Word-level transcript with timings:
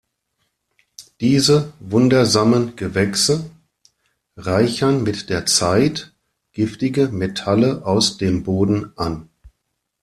Diese 1.19 1.73
wundersamen 1.79 2.75
Gewächse 2.75 3.51
reichern 4.35 5.03
mit 5.03 5.29
der 5.29 5.45
Zeit 5.45 6.15
giftige 6.53 7.09
Metalle 7.09 7.85
aus 7.85 8.17
dem 8.17 8.41
Boden 8.41 8.93
an. 8.97 9.29